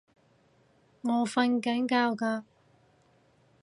[1.01, 2.43] 我訓緊覺㗎